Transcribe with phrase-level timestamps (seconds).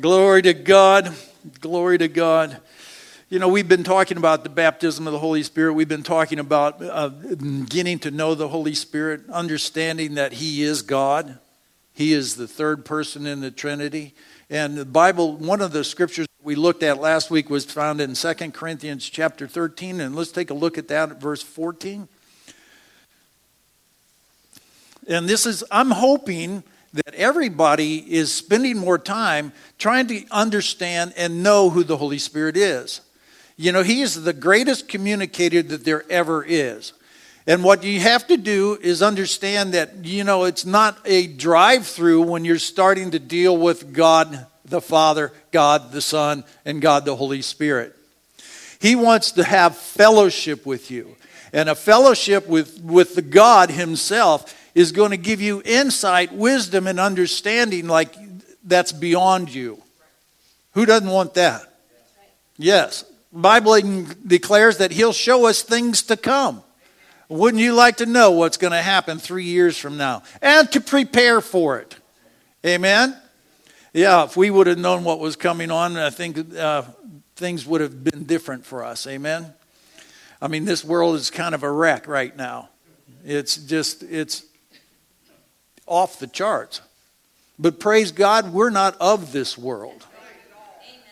[0.00, 1.14] Glory to God.
[1.60, 2.60] Glory to God.
[3.28, 5.74] You know, we've been talking about the baptism of the Holy Spirit.
[5.74, 10.82] We've been talking about uh, getting to know the Holy Spirit, understanding that He is
[10.82, 11.38] God.
[11.92, 14.14] He is the third person in the Trinity.
[14.50, 18.14] And the Bible, one of the scriptures we looked at last week was found in
[18.14, 20.00] 2 Corinthians chapter 13.
[20.00, 22.08] And let's take a look at that at verse 14.
[25.06, 26.64] And this is, I'm hoping
[26.94, 32.56] that everybody is spending more time trying to understand and know who the Holy Spirit
[32.56, 33.00] is.
[33.56, 36.92] You know, He is the greatest communicator that there ever is.
[37.46, 41.86] And what you have to do is understand that, you know, it's not a drive
[41.86, 47.04] through when you're starting to deal with God the Father, God the Son, and God
[47.04, 47.94] the Holy Spirit.
[48.80, 51.16] He wants to have fellowship with you.
[51.52, 56.86] And a fellowship with, with the God Himself is going to give you insight, wisdom,
[56.86, 58.14] and understanding like
[58.64, 59.80] that's beyond you.
[60.72, 61.62] Who doesn't want that?
[62.56, 63.04] Yes.
[63.32, 63.80] Bible
[64.26, 66.62] declares that he'll show us things to come.
[67.28, 70.80] Wouldn't you like to know what's going to happen three years from now and to
[70.80, 71.96] prepare for it?
[72.64, 73.16] Amen?
[73.92, 76.82] Yeah, if we would have known what was coming on, I think uh,
[77.36, 79.06] things would have been different for us.
[79.06, 79.52] Amen?
[80.42, 82.68] I mean, this world is kind of a wreck right now.
[83.24, 84.44] It's just, it's
[85.86, 86.80] off the charts.
[87.58, 90.06] But praise God, we're not of this world.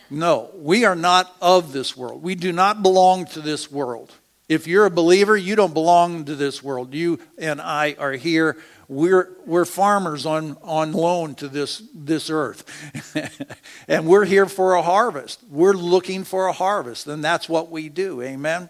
[0.09, 2.21] No, we are not of this world.
[2.21, 4.11] We do not belong to this world.
[4.49, 6.93] If you're a believer, you don't belong to this world.
[6.93, 8.57] You and I are here.
[8.89, 12.63] We're, we're farmers on, on loan to this, this earth.
[13.87, 15.39] and we're here for a harvest.
[15.49, 18.21] We're looking for a harvest, and that's what we do.
[18.21, 18.69] Amen.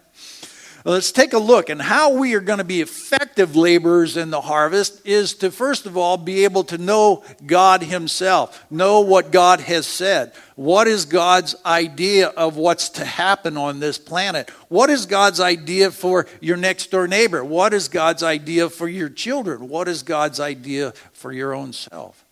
[0.86, 1.70] Let's take a look.
[1.70, 5.86] And how we are going to be effective laborers in the harvest is to, first
[5.86, 10.34] of all, be able to know God Himself, know what God has said.
[10.56, 14.50] What is God's idea of what's to happen on this planet?
[14.68, 17.42] What is God's idea for your next door neighbor?
[17.42, 19.70] What is God's idea for your children?
[19.70, 22.26] What is God's idea for your own self?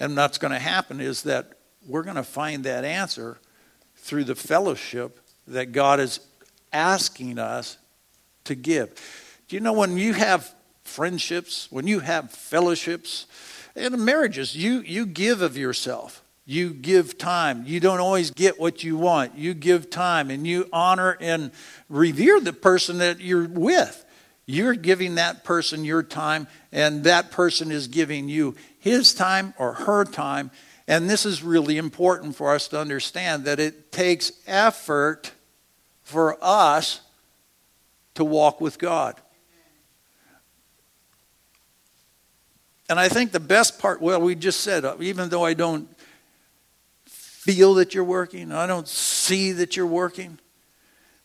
[0.00, 1.52] And what's going to happen is that
[1.86, 3.38] we're going to find that answer
[3.96, 6.18] through the fellowship that God has
[6.72, 7.76] asking us
[8.44, 8.94] to give.
[9.48, 10.54] Do you know when you have
[10.84, 13.26] friendships, when you have fellowships,
[13.76, 16.22] in marriages, you, you give of yourself.
[16.44, 17.62] You give time.
[17.66, 19.36] You don't always get what you want.
[19.36, 21.52] You give time and you honor and
[21.88, 24.04] revere the person that you're with.
[24.46, 29.74] You're giving that person your time, and that person is giving you his time or
[29.74, 30.50] her time.
[30.88, 35.30] And this is really important for us to understand that it takes effort
[36.10, 37.00] for us
[38.14, 39.16] to walk with God.
[42.88, 45.88] And I think the best part, well, we just said, uh, even though I don't
[47.06, 50.40] feel that you're working, I don't see that you're working,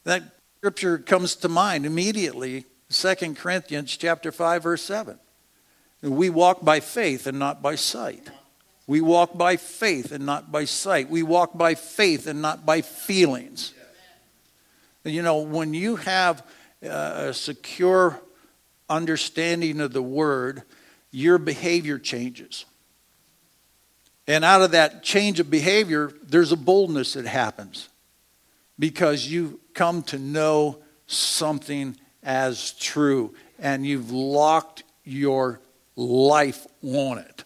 [0.04, 0.22] that
[0.60, 2.66] scripture comes to mind immediately.
[2.92, 5.18] 2 Corinthians chapter 5 verse 7.
[6.04, 8.30] We walk by faith and not by sight.
[8.86, 11.10] We walk by faith and not by sight.
[11.10, 13.74] We walk by faith and not by feelings.
[15.06, 16.44] You know, when you have
[16.84, 18.20] uh, a secure
[18.90, 20.64] understanding of the word,
[21.12, 22.66] your behavior changes.
[24.28, 27.90] And out of that change of behavior, there's a boldness that happens
[28.80, 35.62] because you come to know something as true and you've locked your
[35.96, 37.44] life on it.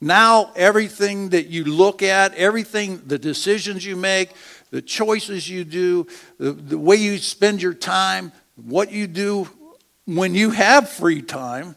[0.00, 4.30] Now, everything that you look at, everything, the decisions you make,
[4.70, 6.06] the choices you do,
[6.38, 9.48] the, the way you spend your time, what you do
[10.06, 11.76] when you have free time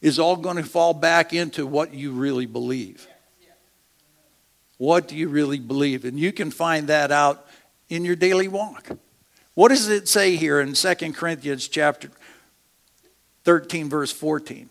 [0.00, 3.06] is all going to fall back into what you really believe.
[4.78, 6.06] What do you really believe?
[6.06, 7.46] And you can find that out
[7.90, 8.88] in your daily walk.
[9.54, 12.10] What does it say here in 2 Corinthians chapter
[13.44, 14.70] 13 verse 14?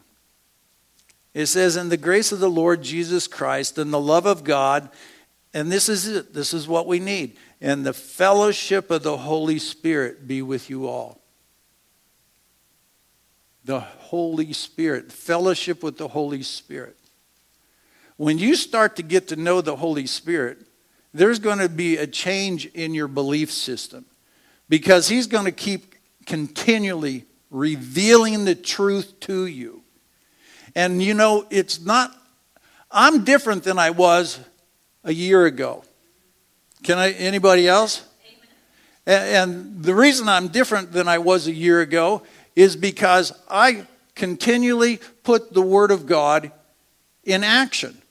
[1.35, 4.89] It says in the grace of the Lord Jesus Christ and the love of God
[5.53, 6.33] and this is it.
[6.33, 7.37] This is what we need.
[7.61, 11.21] And the fellowship of the Holy Spirit be with you all.
[13.65, 16.97] The Holy Spirit, fellowship with the Holy Spirit.
[18.17, 20.59] When you start to get to know the Holy Spirit,
[21.13, 24.05] there's going to be a change in your belief system
[24.67, 29.81] because He's going to keep continually revealing the truth to you.
[30.75, 32.15] And you know, it's not,
[32.91, 34.39] I'm different than I was
[35.03, 35.83] a year ago.
[36.83, 38.03] Can I, anybody else?
[39.05, 42.23] And, and the reason I'm different than I was a year ago
[42.55, 43.85] is because I
[44.15, 46.51] continually put the Word of God
[47.23, 48.01] in action.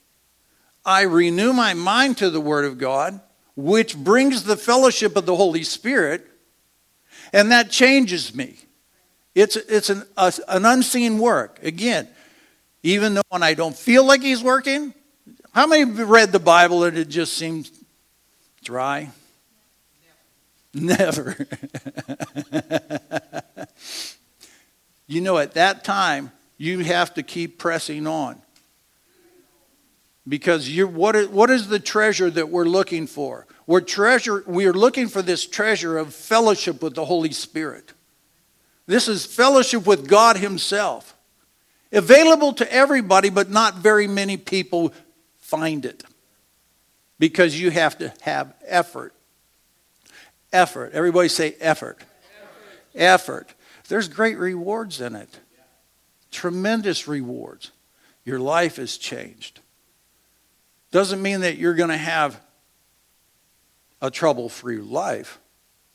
[0.85, 3.19] I renew my mind to the Word of God,
[3.55, 6.25] which brings the fellowship of the Holy Spirit,
[7.31, 8.57] and that changes me.
[9.35, 11.59] It's, it's an, a, an unseen work.
[11.61, 12.07] Again,
[12.81, 14.93] even though when I don't feel like He's working,
[15.53, 17.71] how many have read the Bible and it just seems
[18.63, 19.09] dry?
[20.73, 21.35] Never.
[25.07, 28.39] you know, at that time, you have to keep pressing on.
[30.27, 33.47] Because you're, what, is, what is the treasure that we're looking for?
[33.65, 37.93] We're, treasure, we are looking for this treasure of fellowship with the Holy Spirit.
[38.85, 41.15] This is fellowship with God Himself.
[41.91, 44.93] Available to everybody, but not very many people
[45.49, 46.03] find it.
[47.17, 49.13] Because you have to have effort.
[50.53, 50.93] Effort.
[50.93, 51.99] Everybody say effort.
[52.95, 53.49] Effort.
[53.49, 53.53] effort.
[53.87, 55.39] There's great rewards in it.
[56.31, 57.71] Tremendous rewards.
[58.23, 59.59] Your life is changed.
[60.91, 62.39] Doesn't mean that you're going to have
[64.01, 65.39] a trouble free life.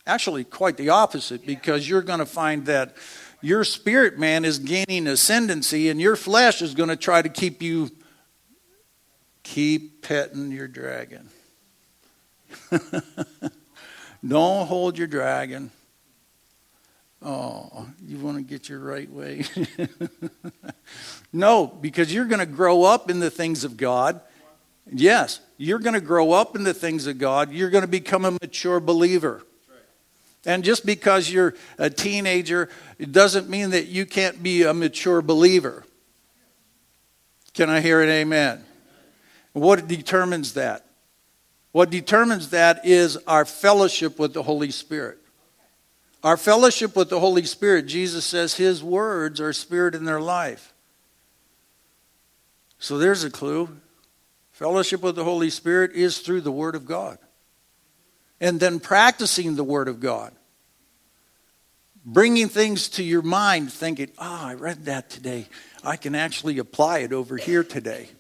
[0.07, 2.97] Actually, quite the opposite, because you're going to find that
[3.41, 7.63] your spirit man is gaining ascendancy and your flesh is going to try to keep
[7.63, 7.91] you
[9.45, 11.29] keep petting your dragon.
[14.27, 15.71] Don't hold your dragon.
[17.23, 19.45] Oh you want to get your right way?
[21.33, 24.21] No because you're going to grow up in the things of god.
[24.91, 27.53] Yes you're going to grow up in the things of god.
[27.53, 29.43] You're going to become a mature believer.
[30.47, 32.69] And just because you're a teenager,
[32.99, 35.85] it doesn't mean that you can't be a mature believer.
[37.55, 38.65] Can I hear an amen?
[39.55, 40.85] What determines that?
[41.73, 45.19] What determines that is our fellowship with the Holy Spirit.
[46.23, 50.73] Our fellowship with the Holy Spirit, Jesus says his words are spirit in their life.
[52.79, 53.81] So there's a clue.
[54.53, 57.19] Fellowship with the Holy Spirit is through the Word of God
[58.41, 60.33] and then practicing the Word of God.
[62.05, 65.47] Bringing things to your mind, thinking, oh, I read that today.
[65.83, 68.11] I can actually apply it over here today.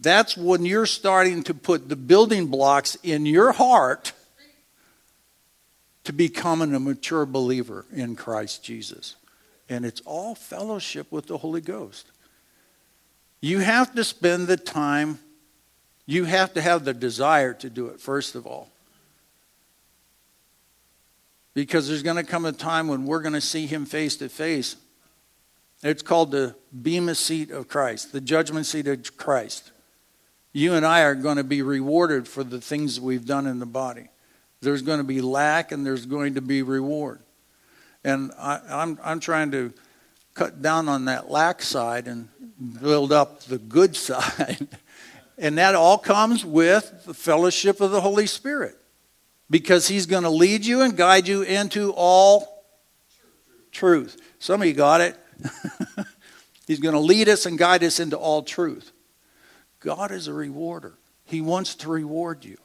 [0.00, 4.12] That's when you're starting to put the building blocks in your heart
[6.04, 9.16] to becoming a mature believer in Christ Jesus.
[9.68, 12.06] And it's all fellowship with the Holy Ghost.
[13.40, 15.18] You have to spend the time,
[16.06, 18.70] you have to have the desire to do it, first of all.
[21.54, 24.28] Because there's going to come a time when we're going to see him face to
[24.28, 24.76] face.
[25.82, 29.72] It's called the Bema seat of Christ, the judgment seat of Christ.
[30.58, 33.60] You and I are going to be rewarded for the things that we've done in
[33.60, 34.08] the body.
[34.60, 37.20] There's going to be lack and there's going to be reward.
[38.02, 39.72] And I, I'm, I'm trying to
[40.34, 42.28] cut down on that lack side and
[42.82, 44.66] build up the good side.
[45.38, 48.76] and that all comes with the fellowship of the Holy Spirit
[49.48, 52.64] because he's going to lead you and guide you into all
[53.70, 54.20] truth.
[54.40, 55.16] Some of you got it.
[56.66, 58.90] he's going to lead us and guide us into all truth.
[59.80, 60.94] God is a rewarder.
[61.24, 62.58] He wants to reward you.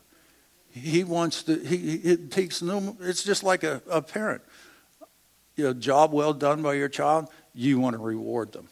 [0.71, 4.41] He wants to, he, it takes no, it's just like a, a parent.
[5.55, 8.69] You know, job well done by your child, you want to reward them.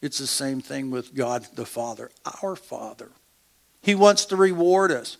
[0.00, 2.10] It's the same thing with God the Father,
[2.42, 3.10] our Father.
[3.82, 5.16] He wants to reward us.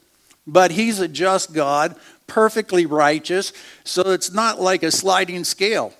[0.46, 3.52] But he's a just God, perfectly righteous,
[3.82, 5.94] so it's not like a sliding scale.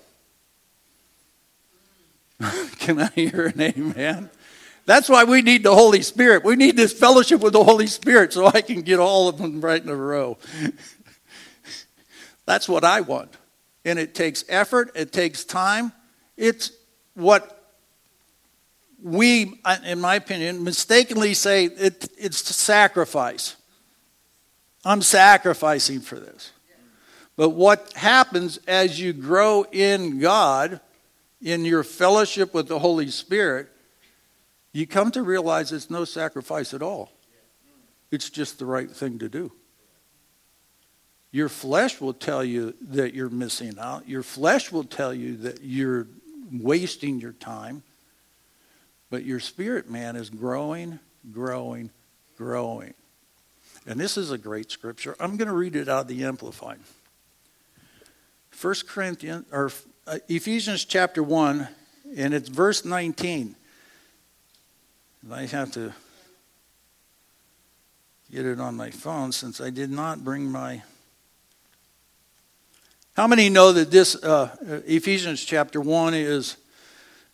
[2.79, 4.29] Can I hear an amen?
[4.85, 6.43] That's why we need the Holy Spirit.
[6.43, 9.59] We need this fellowship with the Holy Spirit so I can get all of them
[9.61, 10.37] right in a row.
[12.45, 13.35] That's what I want.
[13.83, 15.91] And it takes effort, it takes time.
[16.37, 16.71] It's
[17.15, 17.51] what
[19.01, 23.55] we, in my opinion, mistakenly say it, it's sacrifice.
[24.83, 26.51] I'm sacrificing for this.
[27.35, 30.79] But what happens as you grow in God,
[31.41, 33.69] in your fellowship with the Holy Spirit,
[34.75, 37.09] you come to realize it's no sacrifice at all.
[38.11, 39.53] It's just the right thing to do.
[41.31, 44.09] Your flesh will tell you that you're missing out.
[44.09, 46.07] Your flesh will tell you that you're
[46.51, 47.83] wasting your time.
[49.09, 50.99] But your spirit man is growing,
[51.31, 51.89] growing,
[52.37, 52.95] growing.
[53.87, 55.15] And this is a great scripture.
[55.21, 56.79] I'm going to read it out of the Amplified.
[58.61, 59.71] 1 Corinthians, or
[60.05, 61.65] uh, Ephesians chapter 1,
[62.17, 63.55] and it's verse 19.
[65.25, 65.91] And I have to
[68.31, 70.83] get it on my phone since I did not bring my.
[73.15, 74.55] How many know that this uh,
[74.85, 76.57] Ephesians chapter 1 is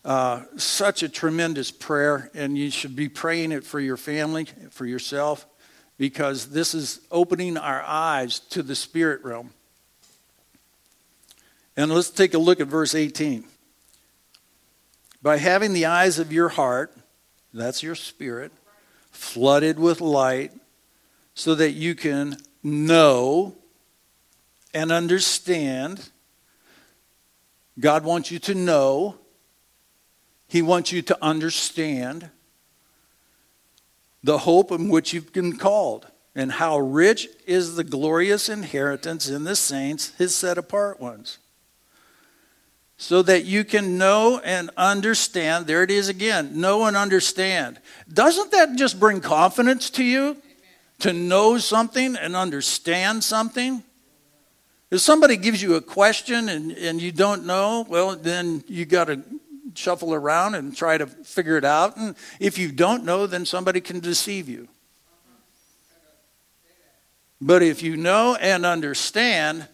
[0.04, 4.88] Uh, such a tremendous prayer, and you should be praying it for your family, for
[4.88, 5.46] yourself,
[6.00, 9.52] because this is opening our eyes to the spirit realm.
[11.78, 13.46] And let's take a look at verse 18.
[15.22, 16.92] By having the eyes of your heart,
[17.54, 18.52] that's your spirit,
[19.12, 20.52] flooded with light,
[21.34, 23.56] so that you can know
[24.74, 26.10] and understand.
[27.80, 29.16] God wants you to know,
[30.48, 32.30] He wants you to understand
[34.24, 39.44] the hope in which you've been called, and how rich is the glorious inheritance in
[39.44, 41.40] the saints, His set apart ones
[43.02, 45.66] so that you can know and understand.
[45.66, 47.80] There it is again know and understand.
[48.14, 50.38] Doesn't that just bring confidence to you
[51.00, 53.82] to know something and understand something?
[54.92, 59.06] If somebody gives you a question and, and you don't know, well, then you got
[59.06, 59.20] to
[59.74, 61.98] shuffle around and try to figure it out.
[61.98, 64.68] And if you don't know, then somebody can deceive you.
[67.42, 69.68] But if you know and understand,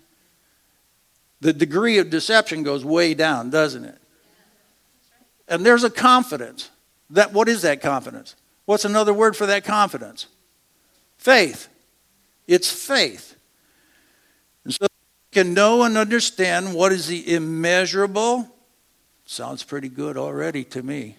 [1.39, 3.97] the degree of deception goes way down, doesn't it?
[5.47, 6.69] And there's a confidence.
[7.11, 8.35] That what is that confidence?
[8.65, 10.27] What's another word for that confidence?
[11.17, 11.69] Faith.
[12.47, 13.35] It's faith.
[14.63, 18.53] And so you can know and understand what is the immeasurable.
[19.25, 21.17] Sounds pretty good already to me.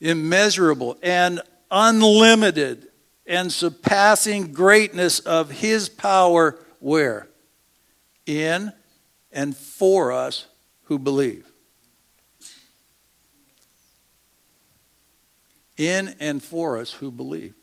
[0.00, 2.88] Immeasurable and unlimited
[3.26, 7.28] and surpassing greatness of his power where?
[8.26, 8.72] In
[9.32, 10.46] and for us
[10.84, 11.46] who believe.
[15.76, 17.54] In and for us who believe.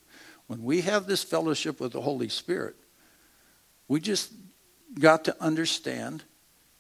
[0.48, 2.76] When we have this fellowship with the Holy Spirit,
[3.88, 4.32] we just
[5.00, 6.24] got to understand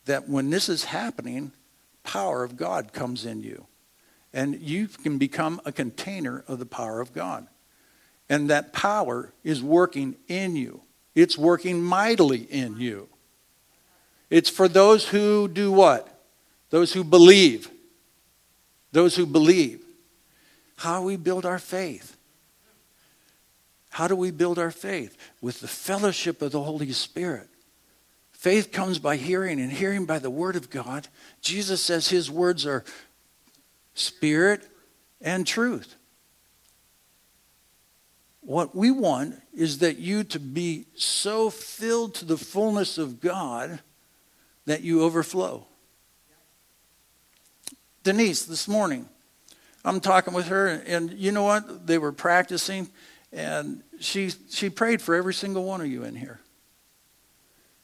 [0.05, 1.51] that when this is happening,
[2.03, 3.67] power of God comes in you.
[4.33, 7.47] And you can become a container of the power of God.
[8.27, 10.81] And that power is working in you.
[11.15, 13.09] It's working mightily in you.
[14.29, 16.07] It's for those who do what?
[16.69, 17.69] Those who believe.
[18.91, 19.83] Those who believe.
[20.77, 22.15] How we build our faith?
[23.89, 25.17] How do we build our faith?
[25.41, 27.47] With the fellowship of the Holy Spirit.
[28.31, 31.07] Faith comes by hearing, and hearing by the Word of God.
[31.41, 32.85] Jesus says His words are
[33.95, 34.65] spirit
[35.19, 35.95] and truth.
[38.41, 43.79] What we want is that you to be so filled to the fullness of God
[44.69, 45.65] that you overflow.
[48.03, 49.09] Denise, this morning,
[49.83, 51.87] I'm talking with her, and you know what?
[51.87, 52.87] They were practicing,
[53.31, 56.39] and she, she prayed for every single one of you in here.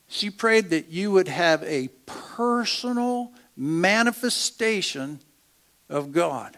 [0.08, 5.20] She prayed that you would have a personal manifestation
[5.90, 6.56] of God.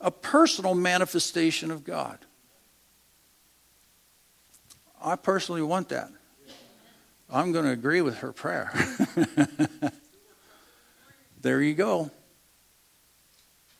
[0.00, 2.18] A personal manifestation of God.
[5.04, 6.10] I personally want that.
[7.32, 8.70] I'm going to agree with her prayer.
[11.40, 12.10] there you go.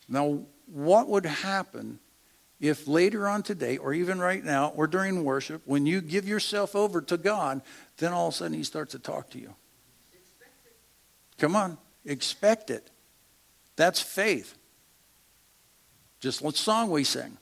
[0.09, 1.99] Now, what would happen
[2.59, 6.75] if later on today, or even right now, or during worship, when you give yourself
[6.75, 7.61] over to God,
[7.97, 9.53] then all of a sudden He starts to talk to you?
[11.37, 12.89] Come on, expect it.
[13.75, 14.55] That's faith.
[16.19, 17.37] Just what song we sing.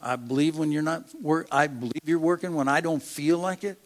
[0.00, 1.04] I believe when you're not.
[1.50, 3.78] I believe you're working when I don't feel like it.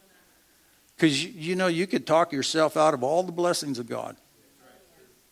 [1.00, 4.16] Because you know, you could talk yourself out of all the blessings of God,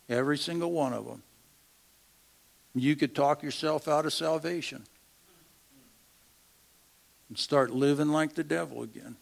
[0.09, 1.21] every single one of them.
[2.73, 4.83] You could talk yourself out of salvation
[7.27, 9.15] and start living like the devil again.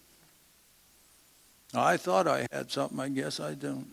[1.73, 3.91] I thought I had something, I guess I don't.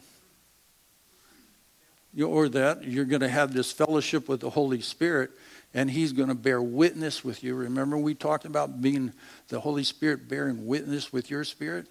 [2.22, 5.32] Or that you're going to have this fellowship with the Holy Spirit
[5.74, 7.56] and he's going to bear witness with you.
[7.56, 9.12] Remember, we talked about being
[9.48, 11.88] the Holy Spirit bearing witness with your spirit?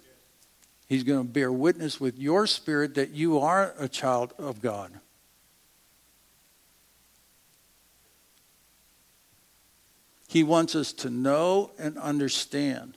[0.94, 4.92] He's going to bear witness with your spirit that you are a child of God.
[10.28, 12.96] He wants us to know and understand.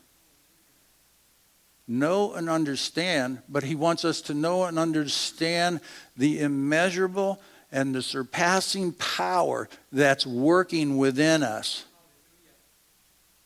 [1.87, 5.81] Know and understand, but he wants us to know and understand
[6.15, 11.85] the immeasurable and the surpassing power that's working within us.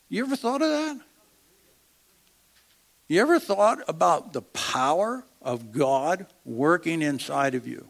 [0.09, 0.99] You ever thought of that?
[3.11, 7.85] You ever thought about the power of God working inside of you?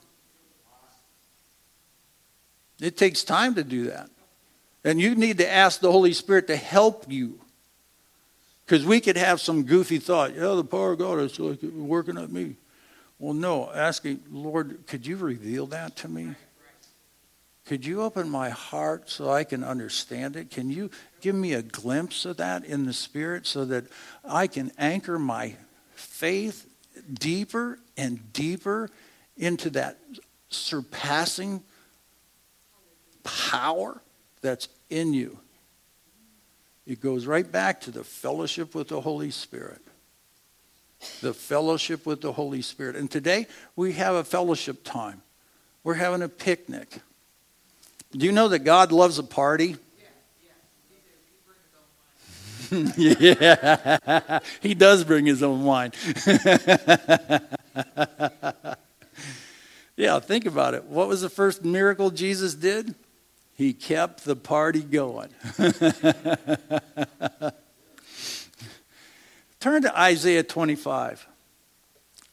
[2.79, 4.09] It takes time to do that.
[4.83, 7.39] And you need to ask the Holy Spirit to help you.
[8.65, 12.31] Because we could have some goofy thought, yeah, the power of God is working at
[12.31, 12.55] me.
[13.19, 16.33] Well, no, asking, Lord, could you reveal that to me?
[17.67, 20.49] Could you open my heart so I can understand it?
[20.49, 20.89] Can you
[21.21, 23.85] give me a glimpse of that in the Spirit so that
[24.25, 25.55] I can anchor my
[25.93, 26.67] faith
[27.13, 28.89] deeper and deeper
[29.37, 29.97] into that
[30.49, 31.63] surpassing
[33.23, 34.01] power
[34.41, 35.39] that's in you?
[36.85, 39.81] It goes right back to the fellowship with the Holy Spirit
[41.21, 42.95] the fellowship with the Holy Spirit.
[42.95, 45.21] And today we have a fellowship time.
[45.83, 46.99] We're having a picnic.
[48.11, 49.77] Do you know that God loves a party?
[52.71, 55.91] Yeah, he does bring his own wine.
[59.95, 60.85] yeah, think about it.
[60.85, 62.95] What was the first miracle Jesus did?
[63.55, 65.29] He kept the party going.
[69.59, 71.27] Turn to Isaiah 25.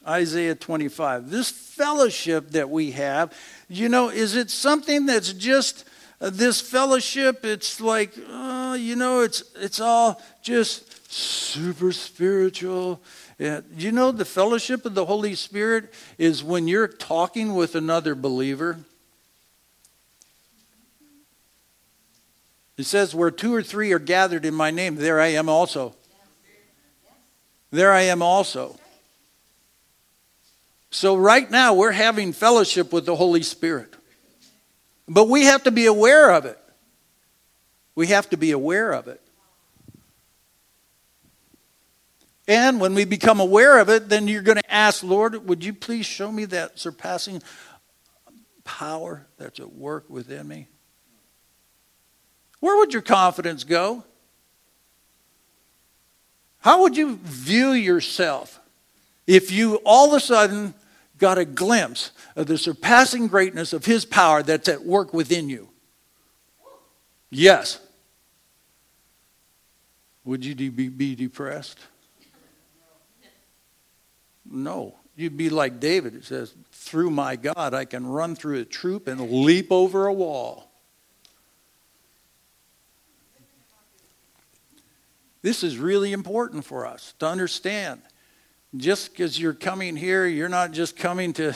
[0.06, 1.30] Isaiah 25.
[1.30, 3.36] This fellowship that we have,
[3.68, 5.84] you know, is it something that's just
[6.18, 7.44] this fellowship?
[7.44, 13.00] It's like, uh, you know, it's it's all just super spiritual.
[13.38, 13.60] Yeah.
[13.76, 18.78] You know, the fellowship of the Holy Spirit is when you're talking with another believer.
[22.76, 25.94] It says, Where two or three are gathered in my name, there I am also
[27.70, 28.78] there I am also.
[30.90, 33.94] So, right now, we're having fellowship with the Holy Spirit.
[35.08, 36.58] But we have to be aware of it.
[37.94, 39.20] We have to be aware of it.
[42.46, 45.74] And when we become aware of it, then you're going to ask, Lord, would you
[45.74, 47.42] please show me that surpassing
[48.64, 50.68] power that's at work within me?
[52.60, 54.04] Where would your confidence go?
[56.60, 58.60] How would you view yourself
[59.26, 60.74] if you all of a sudden
[61.18, 65.68] got a glimpse of the surpassing greatness of His power that's at work within you?
[67.30, 67.80] Yes.
[70.24, 71.78] Would you be depressed?
[74.50, 74.94] No.
[75.16, 76.14] You'd be like David.
[76.14, 80.12] It says, Through my God, I can run through a troop and leap over a
[80.12, 80.70] wall.
[85.42, 88.02] This is really important for us to understand.
[88.76, 91.54] Just because you're coming here, you're not just coming to,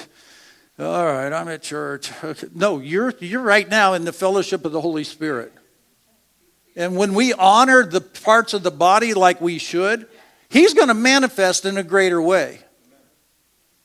[0.78, 2.10] all right, I'm at church.
[2.54, 5.52] No, you're, you're right now in the fellowship of the Holy Spirit.
[6.74, 10.06] And when we honor the parts of the body like we should,
[10.48, 12.60] He's going to manifest in a greater way.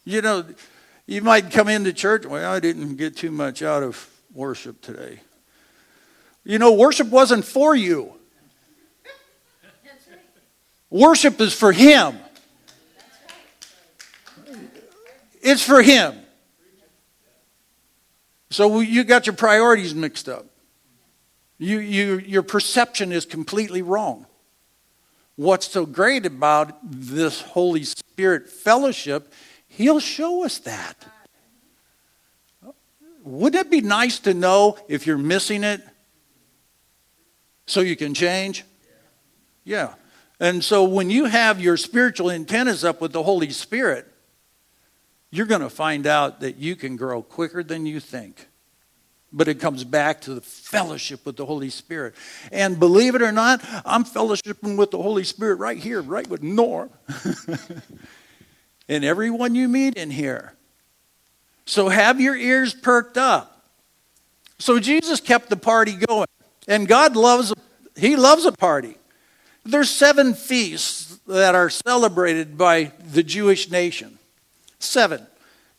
[0.03, 0.43] You know,
[1.05, 5.21] you might come into church, well, I didn't get too much out of worship today.
[6.43, 8.13] You know, worship wasn't for you.
[10.89, 12.17] Worship is for Him.
[15.41, 16.15] It's for Him.
[18.49, 20.45] So you got your priorities mixed up.
[21.57, 24.25] You, you, your perception is completely wrong.
[25.35, 29.33] What's so great about this Holy Spirit fellowship,
[29.67, 30.95] He'll show us that.
[33.23, 35.81] Wouldn't it be nice to know if you're missing it
[37.65, 38.63] so you can change?
[39.65, 39.95] Yeah.
[40.39, 44.07] And so when you have your spiritual antennas up with the Holy Spirit,
[45.29, 48.47] you're going to find out that you can grow quicker than you think.
[49.33, 52.15] But it comes back to the fellowship with the Holy Spirit.
[52.51, 56.41] And believe it or not, I'm fellowshipping with the Holy Spirit right here, right with
[56.41, 56.89] Norm.
[58.89, 60.53] and everyone you meet in here.
[61.65, 63.65] So have your ears perked up.
[64.59, 66.27] So Jesus kept the party going.
[66.67, 67.53] And God loves,
[67.95, 68.97] He loves a party.
[69.65, 74.16] There's seven feasts that are celebrated by the Jewish nation.
[74.79, 75.25] Seven.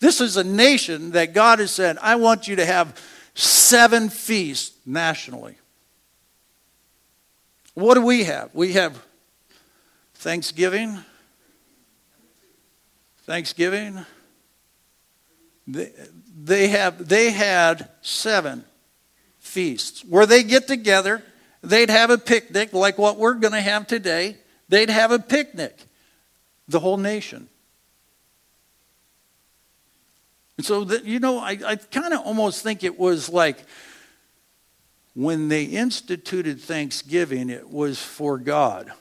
[0.00, 3.00] This is a nation that God has said, I want you to have
[3.34, 5.56] seven feasts nationally.
[7.74, 8.50] What do we have?
[8.54, 9.00] We have
[10.14, 10.98] Thanksgiving.
[13.24, 14.04] Thanksgiving.
[15.66, 15.92] They,
[16.36, 18.64] they, have, they had seven
[19.38, 21.22] feasts where they get together
[21.62, 24.36] They'd have a picnic like what we're going to have today.
[24.68, 25.76] They'd have a picnic,
[26.68, 27.48] the whole nation.
[30.58, 33.64] And so, that, you know, I, I kind of almost think it was like
[35.14, 38.92] when they instituted Thanksgiving, it was for God,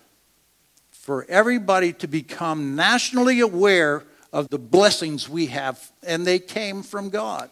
[0.91, 7.09] for everybody to become nationally aware of the blessings we have, and they came from
[7.09, 7.49] God.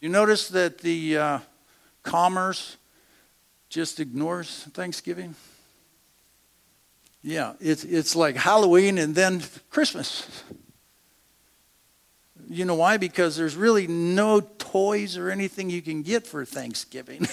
[0.00, 1.38] You notice that the uh,
[2.02, 2.76] commerce
[3.68, 5.34] just ignores Thanksgiving?
[7.22, 10.44] Yeah, it's, it's like Halloween and then Christmas.
[12.48, 12.96] You know why?
[12.96, 17.26] Because there's really no toys or anything you can get for Thanksgiving.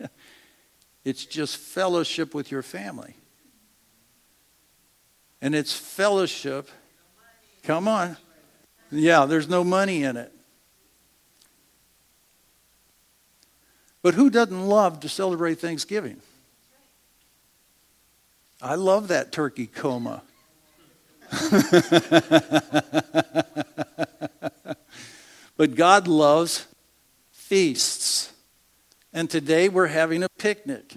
[1.04, 3.14] it's just fellowship with your family.
[5.40, 6.68] And it's fellowship.
[7.64, 8.16] Come on.
[8.90, 10.32] Yeah, there's no money in it.
[14.02, 16.20] But who doesn't love to celebrate Thanksgiving?
[18.60, 20.22] I love that turkey coma.
[25.62, 26.66] but God loves
[27.30, 28.32] feasts.
[29.12, 30.96] And today we're having a picnic.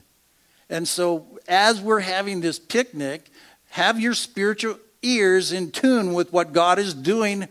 [0.71, 3.29] And so, as we're having this picnic,
[3.69, 7.47] have your spiritual ears in tune with what God is doing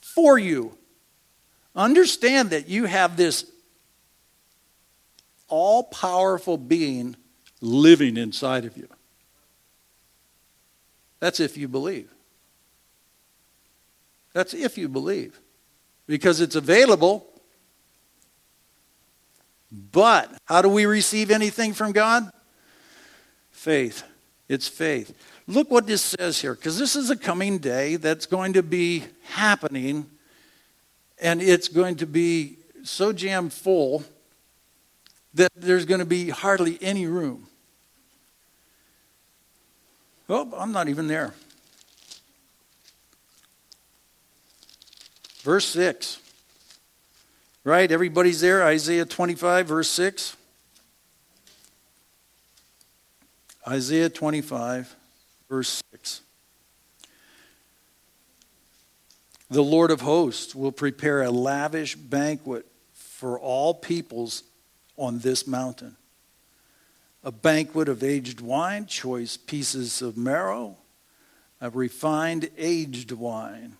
[0.00, 0.78] for you.
[1.74, 3.50] Understand that you have this
[5.48, 7.16] all powerful being
[7.60, 8.86] living inside of you.
[11.18, 12.14] That's if you believe.
[14.34, 15.40] That's if you believe.
[16.06, 17.26] Because it's available.
[19.70, 22.30] But how do we receive anything from God?
[23.50, 24.04] Faith.
[24.48, 25.16] It's faith.
[25.46, 29.04] Look what this says here, because this is a coming day that's going to be
[29.24, 30.06] happening,
[31.20, 34.04] and it's going to be so jam full
[35.34, 37.46] that there's going to be hardly any room.
[40.28, 41.34] Oh, I'm not even there.
[45.44, 46.18] Verse 6.
[47.62, 47.92] Right?
[47.92, 48.64] Everybody's there?
[48.64, 50.36] Isaiah 25, verse 6.
[53.68, 54.96] Isaiah 25,
[55.48, 56.22] verse 6.
[59.50, 64.42] The Lord of hosts will prepare a lavish banquet for all peoples
[64.96, 65.96] on this mountain
[67.22, 70.76] a banquet of aged wine, choice pieces of marrow,
[71.58, 73.78] a refined aged wine.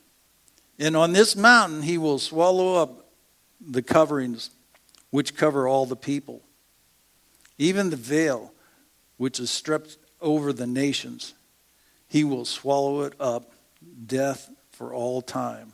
[0.79, 3.11] And on this mountain he will swallow up
[3.61, 4.51] the coverings
[5.11, 6.43] which cover all the people,
[7.59, 8.53] even the veil
[9.17, 11.35] which is stripped over the nations.
[12.09, 13.53] He will swallow it up,
[14.07, 15.73] death for all time.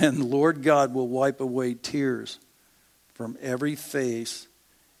[0.00, 2.40] And Lord God will wipe away tears
[3.14, 4.48] from every face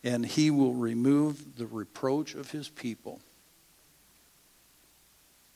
[0.04, 3.20] and he will remove the reproach of his people.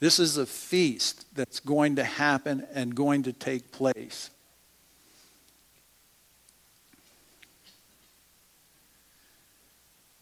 [0.00, 4.30] This is a feast that's going to happen and going to take place.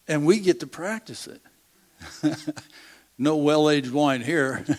[0.08, 1.40] And we get to practice it.
[3.18, 4.64] no well aged wine here.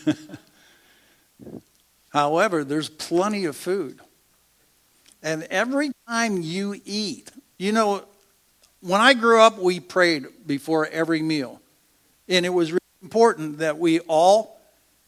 [2.09, 3.99] However, there's plenty of food.
[5.23, 8.03] And every time you eat, you know,
[8.81, 11.61] when I grew up, we prayed before every meal.
[12.27, 14.58] And it was really important that we all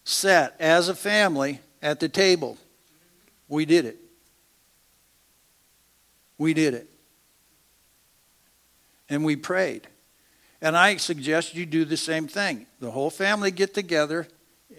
[0.04, 2.58] sat as a family at the table.
[3.48, 3.98] We did it.
[6.38, 6.90] We did it.
[9.10, 9.88] And we prayed.
[10.62, 12.66] And I suggest you do the same thing.
[12.80, 14.28] The whole family get together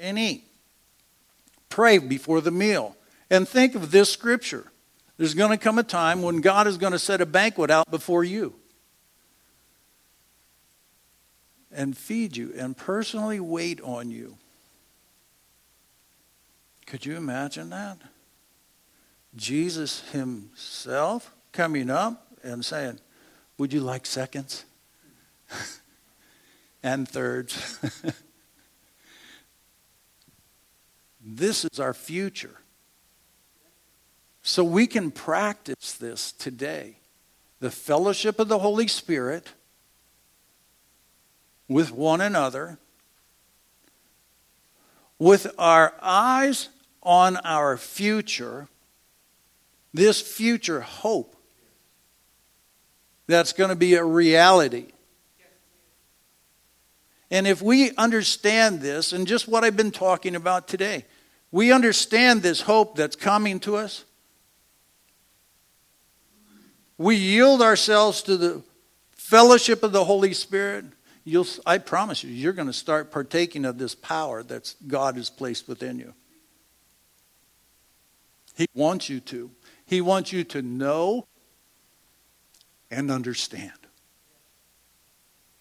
[0.00, 0.44] and eat.
[1.68, 2.96] Pray before the meal.
[3.30, 4.66] And think of this scripture.
[5.18, 7.90] There's going to come a time when God is going to set a banquet out
[7.90, 8.54] before you.
[11.74, 14.36] and feed you and personally wait on you.
[16.86, 17.98] Could you imagine that?
[19.34, 22.98] Jesus himself coming up and saying,
[23.58, 24.64] Would you like seconds?
[26.82, 27.78] and thirds.
[31.24, 32.56] this is our future.
[34.42, 36.96] So we can practice this today.
[37.60, 39.52] The fellowship of the Holy Spirit
[41.68, 42.78] with one another,
[45.18, 46.68] with our eyes
[47.02, 48.68] on our future,
[49.92, 51.36] this future hope
[53.26, 54.86] that's going to be a reality.
[57.30, 61.06] And if we understand this, and just what I've been talking about today,
[61.50, 64.04] we understand this hope that's coming to us.
[66.98, 68.62] We yield ourselves to the
[69.12, 70.84] fellowship of the Holy Spirit
[71.24, 75.30] you'll, I promise you, you're going to start partaking of this power that God has
[75.30, 76.14] placed within you.
[78.54, 79.50] He wants you to.
[79.86, 81.26] He wants you to know
[82.90, 83.72] and understand.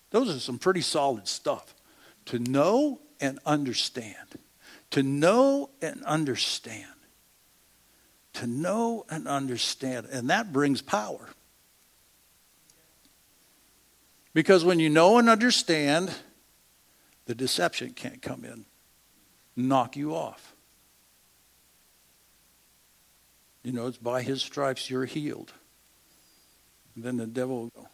[0.10, 1.74] Those are some pretty solid stuff.
[2.26, 4.16] To know and understand.
[4.92, 6.86] To know and understand.
[8.34, 10.08] To know and understand.
[10.12, 11.30] And that brings power.
[14.34, 16.14] Because when you know and understand,
[17.26, 18.66] the deception can't come in,
[19.56, 20.51] knock you off.
[23.64, 25.54] You know, it's by his stripes you're healed.
[26.96, 27.88] And then the devil will go,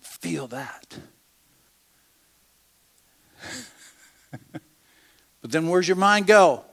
[0.00, 0.98] feel that.
[5.42, 6.64] but then where's your mind go?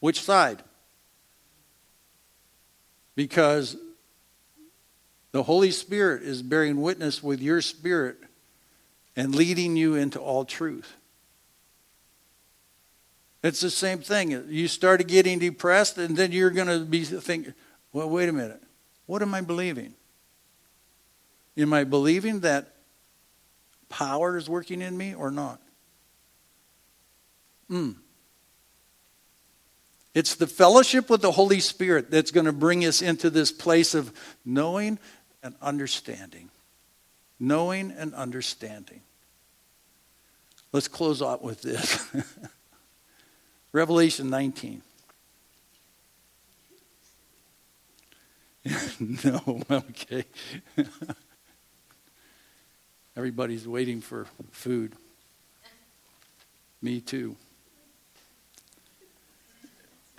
[0.00, 0.62] Which side?
[3.14, 3.76] Because
[5.32, 8.16] the Holy Spirit is bearing witness with your spirit
[9.16, 10.94] and leading you into all truth.
[13.42, 14.30] It's the same thing.
[14.48, 17.54] You started getting depressed, and then you're going to be thinking,
[17.92, 18.62] well, wait a minute.
[19.06, 19.94] What am I believing?
[21.56, 22.74] Am I believing that
[23.88, 25.60] power is working in me or not?
[27.68, 27.92] Hmm.
[30.14, 33.94] It's the fellowship with the Holy Spirit that's going to bring us into this place
[33.94, 34.12] of
[34.44, 34.98] knowing
[35.42, 36.50] and understanding.
[37.38, 39.00] Knowing and understanding.
[40.72, 42.04] Let's close out with this
[43.72, 44.82] Revelation 19.
[49.24, 50.24] no, okay.
[53.16, 54.94] Everybody's waiting for food.
[56.80, 57.36] Me too.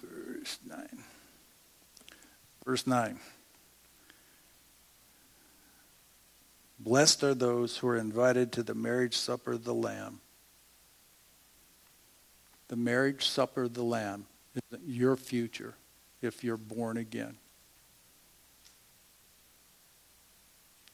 [0.00, 1.04] Verse 9.
[2.64, 3.18] Verse 9.
[6.78, 10.20] Blessed are those who are invited to the marriage supper of the Lamb.
[12.68, 15.74] The marriage supper of the Lamb is your future
[16.22, 17.36] if you're born again.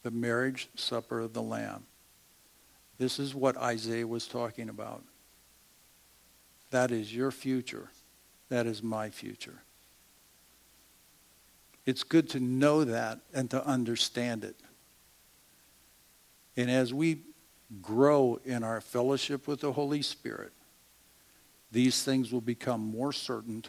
[0.03, 1.83] The marriage supper of the Lamb.
[2.97, 5.03] This is what Isaiah was talking about.
[6.69, 7.89] That is your future.
[8.49, 9.61] That is my future.
[11.85, 14.55] It's good to know that and to understand it.
[16.55, 17.21] And as we
[17.81, 20.51] grow in our fellowship with the Holy Spirit,
[21.71, 23.63] these things will become more certain,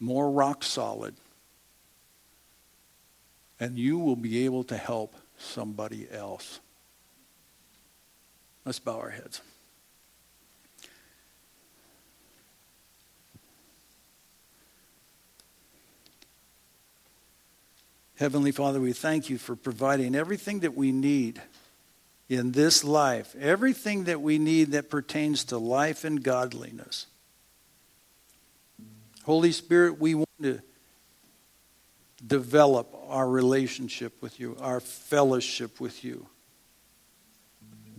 [0.00, 1.14] more rock solid,
[3.60, 6.60] and you will be able to help somebody else.
[8.64, 9.40] Let's bow our heads.
[18.18, 21.40] Heavenly Father, we thank you for providing everything that we need
[22.28, 27.06] in this life, everything that we need that pertains to life and godliness.
[29.22, 30.60] Holy Spirit, we want to
[32.26, 36.26] develop our relationship with you, our fellowship with you,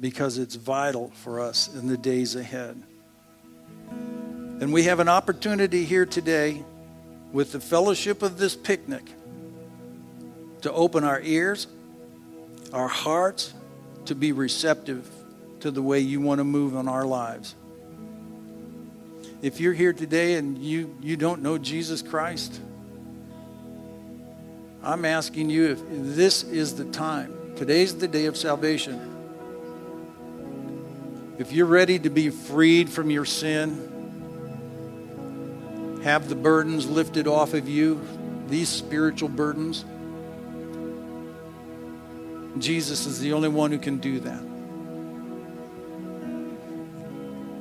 [0.02, 2.84] because it's vital for us in the days ahead.
[3.90, 6.62] And we have an opportunity here today
[7.32, 9.06] with the fellowship of this picnic
[10.62, 11.68] to open our ears,
[12.74, 13.54] our hearts,
[14.06, 15.10] to be receptive
[15.62, 17.56] to the way you want to move on our lives.
[19.42, 22.60] If you're here today and you, you don't know Jesus Christ,
[24.84, 27.56] I'm asking you if this is the time.
[27.56, 29.16] Today's the day of salvation.
[31.38, 33.86] If you're ready to be freed from your sin,
[36.04, 38.02] have the burdens lifted off of you,
[38.48, 39.86] these spiritual burdens,
[42.58, 44.42] Jesus is the only one who can do that.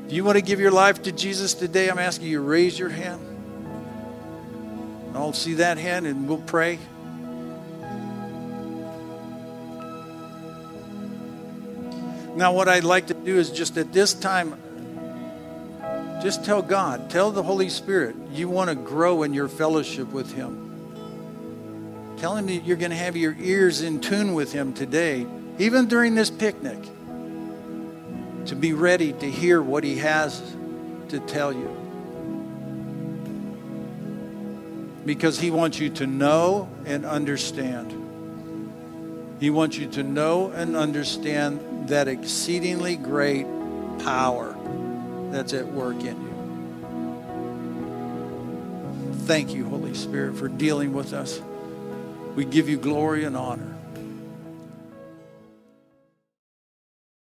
[0.06, 2.88] If you want to give your life to Jesus today, I'm asking you raise your
[2.88, 3.20] hand.
[5.14, 6.78] I'll see that hand and we'll pray.
[12.36, 14.54] Now, what I'd like to do is just at this time,
[16.22, 20.32] just tell God, tell the Holy Spirit, you want to grow in your fellowship with
[20.32, 20.67] Him.
[22.18, 25.24] Tell him that you're going to have your ears in tune with him today,
[25.58, 26.78] even during this picnic,
[28.46, 30.42] to be ready to hear what he has
[31.10, 31.76] to tell you.
[35.06, 37.94] Because he wants you to know and understand.
[39.38, 43.46] He wants you to know and understand that exceedingly great
[44.00, 44.56] power
[45.30, 46.34] that's at work in you.
[49.26, 51.40] Thank you, Holy Spirit, for dealing with us.
[52.38, 53.77] We give you glory and honor.